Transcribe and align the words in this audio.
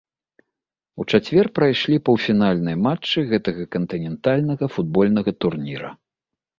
У 1.03 1.05
чацвер 1.11 1.49
прайшлі 1.57 2.01
паўфінальныя 2.09 2.81
матчы 2.87 3.25
гэтага 3.35 3.63
кантынентальнага 3.79 4.75
футбольнага 4.77 5.41
турніра. 5.43 5.99